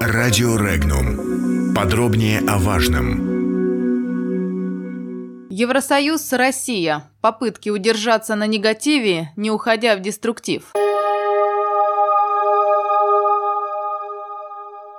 [0.00, 1.74] Радио Регнум.
[1.74, 3.36] Подробнее о важном.
[5.50, 7.10] Евросоюз, Россия.
[7.20, 10.72] Попытки удержаться на негативе, не уходя в деструктив.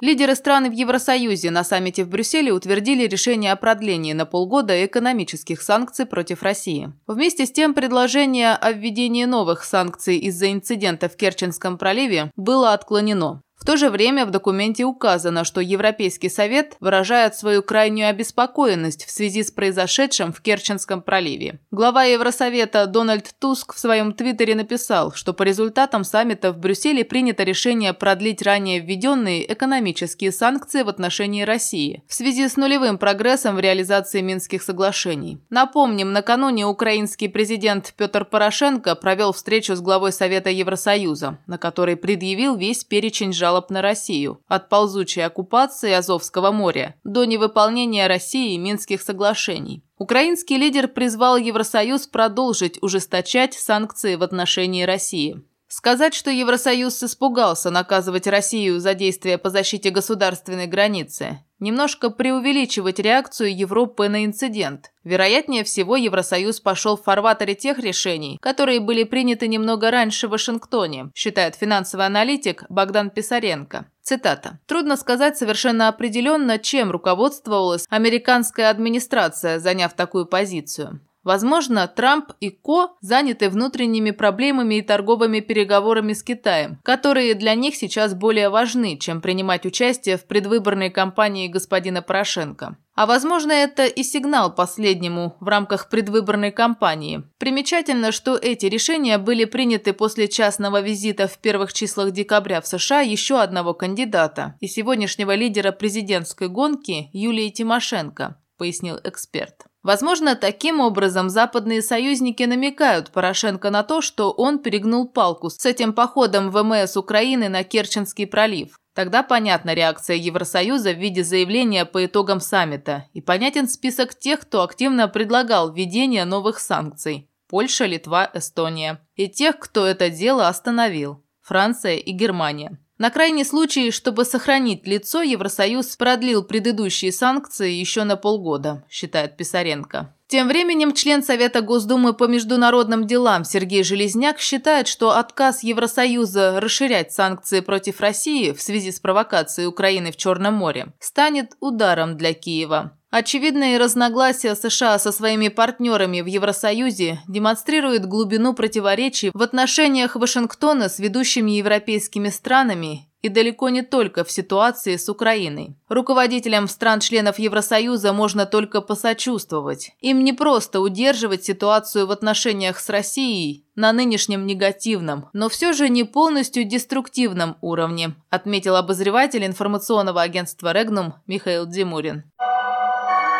[0.00, 5.60] Лидеры стран в Евросоюзе на саммите в Брюсселе утвердили решение о продлении на полгода экономических
[5.60, 6.92] санкций против России.
[7.08, 13.42] Вместе с тем, предложение о введении новых санкций из-за инцидента в Керченском проливе было отклонено.
[13.58, 19.10] В то же время в документе указано, что Европейский совет выражает свою крайнюю обеспокоенность в
[19.10, 21.58] связи с произошедшим в Керченском проливе.
[21.72, 27.42] Глава Евросовета Дональд Туск в своем твиттере написал, что по результатам саммита в Брюсселе принято
[27.42, 33.60] решение продлить ранее введенные экономические санкции в отношении России в связи с нулевым прогрессом в
[33.60, 35.40] реализации Минских соглашений.
[35.50, 42.56] Напомним, накануне украинский президент Петр Порошенко провел встречу с главой Совета Евросоюза, на которой предъявил
[42.56, 49.00] весь перечень жалоб жалоб на Россию, от ползучей оккупации Азовского моря до невыполнения России Минских
[49.00, 49.82] соглашений.
[49.96, 55.42] Украинский лидер призвал Евросоюз продолжить ужесточать санкции в отношении России.
[55.70, 63.54] Сказать, что Евросоюз испугался наказывать Россию за действия по защите государственной границы, немножко преувеличивать реакцию
[63.54, 64.92] Европы на инцидент.
[65.04, 71.10] Вероятнее всего, Евросоюз пошел в фарватере тех решений, которые были приняты немного раньше в Вашингтоне,
[71.14, 73.90] считает финансовый аналитик Богдан Писаренко.
[74.02, 74.60] Цитата.
[74.66, 81.02] «Трудно сказать совершенно определенно, чем руководствовалась американская администрация, заняв такую позицию.
[81.24, 87.74] Возможно, Трамп и Ко заняты внутренними проблемами и торговыми переговорами с Китаем, которые для них
[87.76, 92.78] сейчас более важны, чем принимать участие в предвыборной кампании господина Порошенко.
[92.94, 97.22] А возможно, это и сигнал последнему в рамках предвыборной кампании.
[97.38, 103.02] Примечательно, что эти решения были приняты после частного визита в первых числах декабря в США
[103.02, 109.67] еще одного кандидата и сегодняшнего лидера президентской гонки Юлии Тимошенко, пояснил эксперт.
[109.88, 115.94] Возможно, таким образом западные союзники намекают Порошенко на то, что он перегнул палку с этим
[115.94, 118.78] походом ВМС Украины на Керченский пролив.
[118.94, 124.62] Тогда понятна реакция Евросоюза в виде заявления по итогам саммита и понятен список тех, кто
[124.62, 129.00] активно предлагал введение новых санкций– Польша, Литва, Эстония.
[129.14, 132.78] И тех, кто это дело остановил– Франция и Германия.
[132.98, 140.12] На крайний случай, чтобы сохранить лицо, Евросоюз продлил предыдущие санкции еще на полгода, считает Писаренко.
[140.26, 147.12] Тем временем член Совета Госдумы по международным делам Сергей Железняк считает, что отказ Евросоюза расширять
[147.12, 152.97] санкции против России в связи с провокацией Украины в Черном море станет ударом для Киева.
[153.10, 160.98] Очевидные разногласия США со своими партнерами в Евросоюзе демонстрируют глубину противоречий в отношениях Вашингтона с
[160.98, 165.74] ведущими европейскими странами и далеко не только в ситуации с Украиной.
[165.88, 169.92] Руководителям стран-членов Евросоюза можно только посочувствовать.
[170.00, 175.88] Им не просто удерживать ситуацию в отношениях с Россией на нынешнем негативном, но все же
[175.88, 182.24] не полностью деструктивном уровне, отметил обозреватель информационного агентства «Регнум» Михаил Димурин.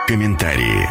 [0.08, 0.88] Комментарии.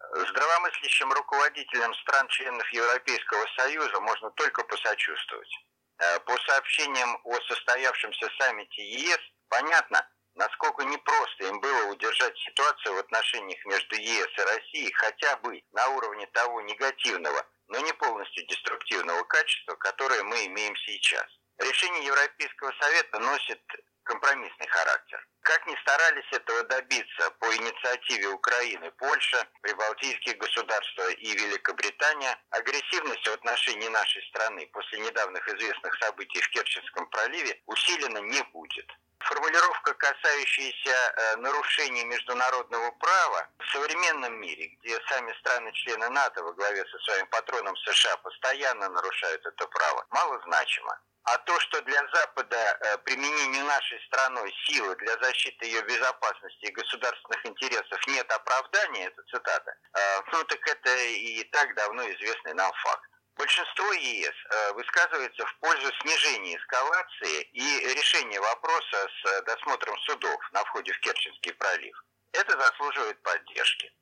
[0.00, 5.52] Здравомыслящим руководителям стран-членов Европейского Союза можно только посочувствовать.
[5.98, 12.98] Э, по сообщениям о состоявшемся саммите ЕС, понятно, насколько непросто им было удержать ситуацию в
[13.00, 19.22] отношениях между ЕС и Россией хотя бы на уровне того негативного, но не полностью деструктивного
[19.24, 21.26] качества, которое мы имеем сейчас.
[21.58, 23.60] Решение Европейского Совета носит
[24.08, 25.24] компромиссный характер.
[25.42, 33.32] Как ни старались этого добиться по инициативе Украины, Польша, прибалтийские государства и Великобритания, агрессивность в
[33.32, 38.86] отношении нашей страны после недавних известных событий в Керченском проливе усилена не будет.
[39.20, 46.84] Формулировка, касающаяся э, нарушений международного права в современном мире, где сами страны-члены НАТО во главе
[46.86, 50.98] со своим патроном США постоянно нарушают это право, малозначима.
[51.30, 56.72] А то, что для Запада э, применение нашей страной силы для защиты ее безопасности и
[56.72, 62.72] государственных интересов нет оправдания, это цитата, э, ну так это и так давно известный нам
[62.82, 63.10] факт.
[63.36, 70.64] Большинство ЕС э, высказывается в пользу снижения эскалации и решения вопроса с досмотром судов на
[70.64, 72.04] входе в Керченский пролив.
[72.32, 73.92] Это заслуживает поддержки.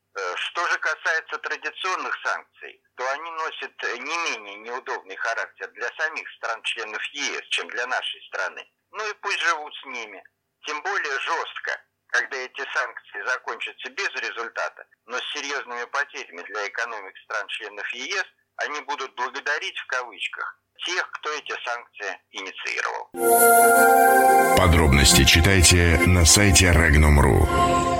[0.57, 6.29] Э, что же касается традиционных санкций, то они носят не менее неудобный характер для самих
[6.37, 8.67] стран-членов ЕС, чем для нашей страны.
[8.93, 10.23] Ну и пусть живут с ними.
[10.67, 17.17] Тем более жестко, когда эти санкции закончатся без результата, но с серьезными потерями для экономик
[17.25, 18.25] стран-членов ЕС,
[18.57, 23.11] они будут благодарить в кавычках тех, кто эти санкции инициировал.
[24.57, 27.96] Подробности читайте на сайте Regnum.ru.